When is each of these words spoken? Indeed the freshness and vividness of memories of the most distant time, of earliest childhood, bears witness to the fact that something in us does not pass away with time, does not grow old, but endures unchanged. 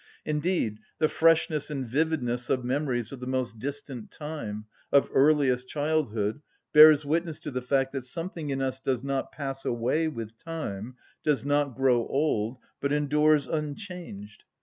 Indeed 0.25 0.79
the 0.97 1.07
freshness 1.07 1.69
and 1.69 1.85
vividness 1.85 2.49
of 2.49 2.65
memories 2.65 3.11
of 3.11 3.19
the 3.19 3.27
most 3.27 3.59
distant 3.59 4.09
time, 4.09 4.65
of 4.91 5.07
earliest 5.13 5.67
childhood, 5.69 6.41
bears 6.73 7.05
witness 7.05 7.39
to 7.41 7.51
the 7.51 7.61
fact 7.61 7.91
that 7.91 8.05
something 8.05 8.49
in 8.49 8.63
us 8.63 8.79
does 8.79 9.03
not 9.03 9.31
pass 9.31 9.63
away 9.63 10.07
with 10.07 10.39
time, 10.43 10.95
does 11.23 11.45
not 11.45 11.75
grow 11.75 12.07
old, 12.07 12.57
but 12.79 12.91
endures 12.91 13.45
unchanged. 13.45 14.43